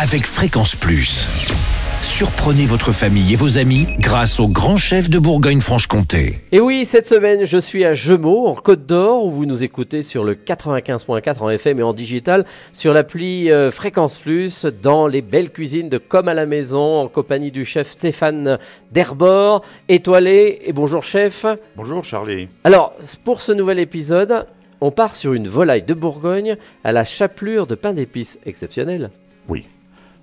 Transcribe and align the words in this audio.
avec 0.00 0.26
Fréquence 0.26 0.76
Plus. 0.76 1.26
Surprenez 2.02 2.66
votre 2.66 2.92
famille 2.92 3.32
et 3.32 3.36
vos 3.36 3.58
amis 3.58 3.88
grâce 3.98 4.38
au 4.38 4.46
grand 4.46 4.76
chef 4.76 5.10
de 5.10 5.18
Bourgogne-Franche-Comté. 5.18 6.38
Et 6.52 6.60
oui, 6.60 6.86
cette 6.88 7.08
semaine, 7.08 7.44
je 7.44 7.58
suis 7.58 7.84
à 7.84 7.94
Gemaux, 7.94 8.46
en 8.46 8.54
Côte 8.54 8.86
d'Or, 8.86 9.24
où 9.24 9.32
vous 9.32 9.44
nous 9.44 9.64
écoutez 9.64 10.02
sur 10.02 10.22
le 10.22 10.36
95.4 10.36 11.38
en 11.40 11.50
FM 11.50 11.80
et 11.80 11.82
en 11.82 11.92
digital, 11.92 12.44
sur 12.72 12.94
l'appli 12.94 13.50
euh, 13.50 13.72
Fréquence 13.72 14.18
Plus, 14.18 14.66
dans 14.66 15.08
les 15.08 15.20
belles 15.20 15.50
cuisines 15.50 15.88
de 15.88 15.98
Comme 15.98 16.28
à 16.28 16.34
la 16.34 16.46
maison, 16.46 17.00
en 17.00 17.08
compagnie 17.08 17.50
du 17.50 17.64
chef 17.64 17.90
Stéphane 17.90 18.56
Derbord, 18.92 19.64
étoilé. 19.88 20.60
Et 20.64 20.72
bonjour 20.72 21.02
chef. 21.02 21.44
Bonjour 21.74 22.04
Charlie. 22.04 22.48
Alors, 22.62 22.94
pour 23.24 23.42
ce 23.42 23.50
nouvel 23.50 23.80
épisode, 23.80 24.46
on 24.80 24.92
part 24.92 25.16
sur 25.16 25.32
une 25.32 25.48
volaille 25.48 25.82
de 25.82 25.94
Bourgogne 25.94 26.56
à 26.84 26.92
la 26.92 27.02
chapelure 27.02 27.66
de 27.66 27.74
pain 27.74 27.94
d'épices 27.94 28.38
exceptionnelle. 28.46 29.10
Oui. 29.48 29.66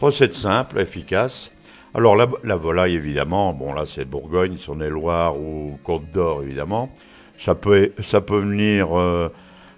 Recette 0.00 0.32
simple, 0.34 0.80
efficace. 0.80 1.50
Alors 1.94 2.14
la, 2.16 2.26
la 2.44 2.56
volaille 2.56 2.94
évidemment, 2.94 3.52
bon 3.52 3.72
là 3.72 3.84
c'est 3.86 4.04
Bourgogne, 4.04 4.56
Saône-et-Loire 4.58 5.36
ou 5.38 5.78
Côte 5.82 6.10
d'Or 6.12 6.42
évidemment. 6.42 6.90
Ça 7.38 7.54
peut, 7.54 7.92
ça 8.02 8.20
peut 8.20 8.38
venir 8.38 8.96
euh, 8.98 9.28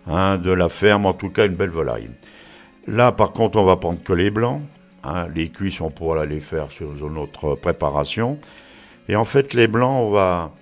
hein, 0.06 0.36
de 0.36 0.50
la 0.52 0.68
ferme, 0.68 1.06
en 1.06 1.12
tout 1.14 1.30
cas 1.30 1.46
une 1.46 1.54
belle 1.54 1.70
volaille. 1.70 2.10
Là 2.86 3.12
par 3.12 3.32
contre 3.32 3.58
on 3.58 3.64
va 3.64 3.76
prendre 3.76 4.02
que 4.02 4.12
les 4.12 4.30
blancs. 4.30 4.60
hein. 5.04 5.28
les 5.34 5.48
cuisses 5.48 5.80
on 5.80 5.90
pourra 5.90 6.26
les 6.26 6.40
faire 6.40 6.70
sur 6.70 6.92
notre 7.10 7.54
préparation. 7.54 8.38
Et 9.08 9.16
en 9.16 9.24
fait 9.24 9.54
les 9.54 9.68
blancs 9.68 10.08
on 10.08 10.10
va 10.10 10.52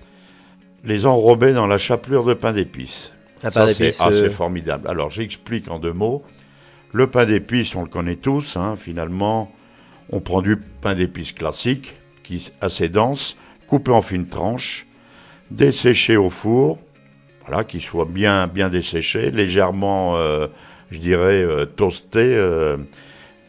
les 0.85 1.07
enrober 1.07 1.53
dans 1.53 1.67
la 1.67 1.79
chapelure 1.79 2.25
de 2.25 2.35
pain 2.35 2.53
d'épices. 2.53 3.13
Ça, 3.43 3.69
c'est 3.69 3.79
d'épices, 3.85 4.01
assez 4.01 4.25
euh, 4.25 4.31
formidable. 4.31 4.89
Alors, 4.89 5.11
j'explique 5.11 5.69
en 5.71 5.79
deux 5.79 5.93
mots. 5.93 6.23
Le 6.93 7.07
pain 7.07 7.27
d'épices, 7.27 7.75
on 7.75 7.83
le 7.83 7.89
connaît 7.89 8.17
tous. 8.17 8.57
hein, 8.57 8.77
finalement, 8.79 9.53
on 10.11 10.21
prend 10.21 10.41
du 10.41 10.57
pain 10.57 10.95
d'épices 10.95 11.33
classique, 11.33 11.95
qui 12.23 12.37
est 12.37 12.53
assez 12.63 12.89
dense, 12.89 13.37
coupé 13.67 13.91
en 13.91 14.01
fines 14.01 14.27
tranches, 14.27 14.87
desséché 15.51 16.17
au 16.17 16.31
four, 16.31 16.79
voilà, 17.47 17.65
qui 17.65 17.81
soit 17.81 18.07
bien, 18.07 18.47
bien 18.47 18.71
desséché, 18.71 19.31
légèrement, 19.31 20.17
euh, 20.17 20.47
je 20.91 20.99
dirais, 20.99 21.43
euh, 21.43 21.67
toasté, 21.67 22.21
euh, 22.23 22.79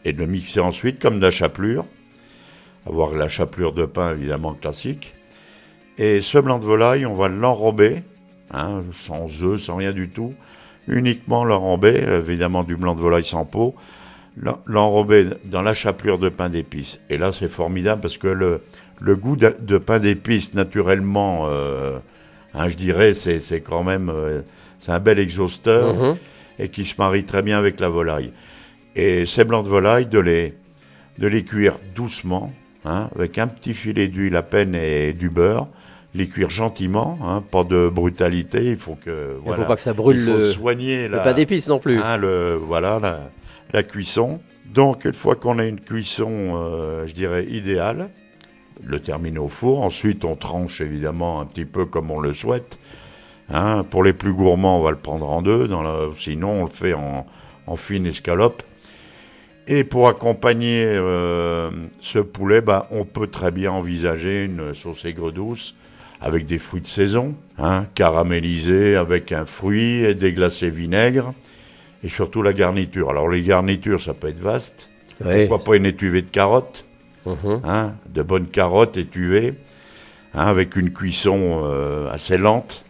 et 0.04 0.12
de 0.12 0.18
le 0.18 0.26
mixer 0.26 0.60
ensuite 0.60 1.00
comme 1.00 1.16
de 1.16 1.24
la 1.24 1.30
chapelure. 1.30 1.86
Avoir 2.86 3.14
la 3.14 3.28
chapelure 3.28 3.72
de 3.72 3.86
pain, 3.86 4.12
évidemment, 4.12 4.52
classique. 4.52 5.14
Et 5.96 6.20
ce 6.20 6.36
blanc 6.36 6.58
de 6.58 6.64
volaille, 6.66 7.06
on 7.06 7.14
va 7.14 7.28
l'enrober, 7.28 8.02
hein, 8.50 8.82
sans 8.94 9.42
œufs, 9.42 9.60
sans 9.60 9.76
rien 9.76 9.92
du 9.92 10.10
tout, 10.10 10.34
uniquement 10.90 11.44
l'enrober, 11.44 11.94
évidemment 12.08 12.62
du 12.64 12.76
blanc 12.76 12.94
de 12.94 13.00
volaille 13.00 13.24
sans 13.24 13.44
peau, 13.44 13.74
l'en- 14.36 14.60
l'enrober 14.66 15.26
dans 15.44 15.62
la 15.62 15.74
chapelure 15.74 16.18
de 16.18 16.28
pain 16.28 16.48
d'épices. 16.48 16.98
Et 17.08 17.16
là, 17.18 17.32
c'est 17.32 17.48
formidable 17.48 18.00
parce 18.00 18.16
que 18.18 18.28
le, 18.28 18.62
le 19.00 19.16
goût 19.16 19.36
de, 19.36 19.56
de 19.60 19.78
pain 19.78 19.98
d'épices, 19.98 20.54
naturellement, 20.54 21.46
euh, 21.48 21.98
hein, 22.54 22.68
je 22.68 22.76
dirais, 22.76 23.14
c'est 23.14 23.60
quand 23.60 23.84
même 23.84 24.10
euh, 24.10 24.42
c'est 24.80 24.92
un 24.92 25.00
bel 25.00 25.18
exhausteur 25.18 25.94
Mhm. 25.94 26.16
et 26.58 26.68
qui 26.68 26.84
se 26.84 26.94
marie 26.98 27.24
très 27.24 27.42
bien 27.42 27.58
avec 27.58 27.80
la 27.80 27.88
volaille. 27.88 28.32
Et 28.96 29.24
ces 29.26 29.44
blancs 29.44 29.64
de 29.64 29.70
volaille, 29.70 30.06
de 30.06 30.18
les, 30.18 30.54
de 31.18 31.26
les 31.28 31.44
cuire 31.44 31.78
doucement, 31.94 32.52
hein, 32.84 33.08
avec 33.14 33.38
un 33.38 33.46
petit 33.46 33.74
filet 33.74 34.08
d'huile 34.08 34.36
à 34.36 34.42
peine 34.42 34.74
et 34.74 35.12
du 35.12 35.28
beurre, 35.30 35.68
les 36.14 36.28
cuire 36.28 36.50
gentiment, 36.50 37.18
hein, 37.22 37.42
pas 37.50 37.62
de 37.64 37.88
brutalité, 37.88 38.64
il 38.72 38.76
faut 38.78 38.96
que... 38.96 39.36
Il 39.44 39.50
ne 39.50 39.54
faut 39.54 39.64
pas 39.64 39.76
que 39.76 39.82
ça 39.82 39.92
brûle 39.92 40.16
il 40.18 40.24
faut 40.24 40.32
le, 40.32 40.38
soigner 40.40 41.06
le 41.08 41.16
la, 41.16 41.22
pain 41.22 41.32
d'épices 41.34 41.68
non 41.68 41.78
plus. 41.78 42.00
hein, 42.00 42.16
le, 42.16 42.54
voilà, 42.56 42.98
la, 42.98 43.30
la 43.72 43.82
cuisson. 43.84 44.40
Donc, 44.72 45.04
une 45.04 45.12
fois 45.12 45.36
qu'on 45.36 45.58
a 45.58 45.64
une 45.66 45.80
cuisson, 45.80 46.28
euh, 46.56 47.06
je 47.06 47.14
dirais, 47.14 47.46
idéale, 47.48 48.10
le 48.82 48.98
terminer 49.00 49.38
au 49.38 49.48
four. 49.48 49.82
Ensuite, 49.82 50.24
on 50.24 50.36
tranche 50.36 50.80
évidemment 50.80 51.40
un 51.40 51.46
petit 51.46 51.64
peu 51.64 51.86
comme 51.86 52.10
on 52.10 52.20
le 52.20 52.32
souhaite. 52.32 52.78
Hein, 53.48 53.84
pour 53.84 54.02
les 54.04 54.12
plus 54.12 54.32
gourmands, 54.32 54.78
on 54.78 54.82
va 54.82 54.90
le 54.92 54.96
prendre 54.96 55.28
en 55.28 55.42
deux. 55.42 55.66
Dans 55.68 55.82
la- 55.82 56.08
sinon, 56.16 56.52
on 56.52 56.64
le 56.64 56.70
fait 56.70 56.94
en, 56.94 57.26
en 57.66 57.76
fine 57.76 58.06
escalope. 58.06 58.62
Et 59.72 59.84
pour 59.84 60.08
accompagner 60.08 60.82
euh, 60.84 61.70
ce 62.00 62.18
poulet, 62.18 62.60
bah, 62.60 62.88
on 62.90 63.04
peut 63.04 63.28
très 63.28 63.52
bien 63.52 63.70
envisager 63.70 64.44
une 64.44 64.74
sauce 64.74 65.04
aigre 65.04 65.30
douce 65.30 65.76
avec 66.20 66.44
des 66.44 66.58
fruits 66.58 66.80
de 66.82 66.86
saison, 66.88 67.34
hein, 67.56 67.86
caramélisés 67.94 68.96
avec 68.96 69.32
un 69.32 69.46
fruit 69.46 70.04
et 70.04 70.14
déglacé 70.14 70.68
vinaigre. 70.70 71.32
Et 72.02 72.08
surtout 72.08 72.42
la 72.42 72.52
garniture. 72.52 73.10
Alors 73.10 73.28
les 73.28 73.42
garnitures, 73.42 74.00
ça 74.00 74.12
peut 74.12 74.28
être 74.28 74.40
vaste. 74.40 74.90
Pourquoi 75.48 75.64
pas 75.64 75.76
une 75.76 75.86
étuvée 75.86 76.22
de 76.22 76.28
carottes 76.30 76.84
Mhm. 77.26 77.60
hein, 77.64 77.92
de 78.08 78.22
bonnes 78.22 78.46
carottes 78.46 78.96
étuvées, 78.96 79.52
hein, 80.34 80.46
avec 80.46 80.74
une 80.76 80.90
cuisson 80.90 81.60
euh, 81.64 82.10
assez 82.10 82.38
lente. 82.38 82.86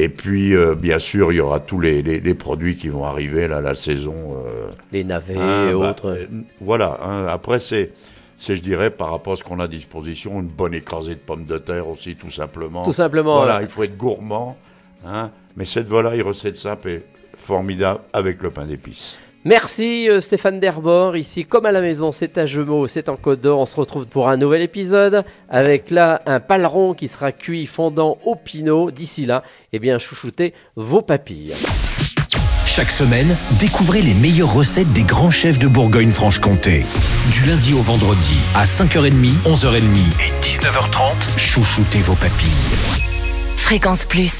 Et 0.00 0.08
puis, 0.08 0.54
euh, 0.54 0.76
bien 0.76 1.00
sûr, 1.00 1.32
il 1.32 1.36
y 1.36 1.40
aura 1.40 1.58
tous 1.58 1.80
les, 1.80 2.02
les- 2.02 2.20
les 2.20 2.34
produits 2.34 2.76
qui 2.76 2.88
vont 2.88 3.04
arriver, 3.04 3.48
là, 3.48 3.60
la 3.60 3.74
saison. 3.74 4.14
euh, 4.46 4.68
Les 4.92 5.02
navets 5.02 5.36
hein, 5.36 5.68
et 5.68 5.72
bah, 5.72 5.90
autres. 5.90 6.10
euh, 6.10 6.26
voilà. 6.60 7.00
hein. 7.02 7.26
après, 7.26 7.58
c'est, 7.58 7.90
c'est, 8.38 8.54
je 8.54 8.62
dirais, 8.62 8.90
par 8.90 9.10
rapport 9.10 9.32
à 9.32 9.36
ce 9.36 9.42
qu'on 9.42 9.58
a 9.58 9.64
à 9.64 9.68
disposition, 9.68 10.38
une 10.40 10.46
bonne 10.46 10.72
écrasée 10.74 11.14
de 11.16 11.20
pommes 11.20 11.46
de 11.46 11.58
terre 11.58 11.88
aussi, 11.88 12.14
tout 12.14 12.30
simplement. 12.30 12.84
Tout 12.84 12.92
simplement. 12.92 13.38
Voilà, 13.38 13.60
il 13.60 13.66
faut 13.68 13.82
être 13.82 13.96
gourmand. 13.96 14.56
hein. 15.04 15.30
mais 15.56 15.64
cette 15.64 15.88
volaille, 15.88 16.22
recette 16.22 16.56
simple 16.56 16.88
et 16.90 17.02
formidable 17.36 17.98
avec 18.12 18.40
le 18.42 18.50
pain 18.50 18.66
d'épices. 18.66 19.18
Merci 19.44 20.10
euh, 20.10 20.20
Stéphane 20.20 20.58
Derbord, 20.58 21.16
ici 21.16 21.44
comme 21.44 21.64
à 21.64 21.72
la 21.72 21.80
maison, 21.80 22.10
c'est 22.10 22.36
à 22.38 22.46
Gemaux, 22.46 22.88
c'est 22.88 23.08
en 23.08 23.16
Côte 23.16 23.40
d'Or. 23.40 23.60
On 23.60 23.66
se 23.66 23.76
retrouve 23.76 24.06
pour 24.06 24.28
un 24.28 24.36
nouvel 24.36 24.62
épisode 24.62 25.24
avec 25.48 25.90
là 25.90 26.22
un 26.26 26.40
paleron 26.40 26.92
qui 26.92 27.06
sera 27.06 27.30
cuit 27.30 27.66
fondant 27.66 28.18
au 28.24 28.34
pinot. 28.34 28.90
D'ici 28.90 29.26
là, 29.26 29.44
eh 29.72 29.78
bien 29.78 29.98
chouchoutez 29.98 30.54
vos 30.74 31.02
papilles. 31.02 31.54
Chaque 32.66 32.90
semaine, 32.90 33.36
découvrez 33.58 34.02
les 34.02 34.14
meilleures 34.14 34.52
recettes 34.52 34.92
des 34.92 35.02
grands 35.02 35.30
chefs 35.30 35.58
de 35.58 35.66
Bourgogne-Franche-Comté. 35.68 36.84
Du 37.32 37.44
lundi 37.48 37.74
au 37.74 37.80
vendredi, 37.80 38.38
à 38.54 38.64
5h30, 38.64 39.42
11h30 39.44 39.80
et 40.20 40.32
19h30, 40.42 41.38
chouchoutez 41.38 41.98
vos 41.98 42.14
papilles. 42.14 43.08
Fréquence 43.56 44.04
Plus. 44.04 44.37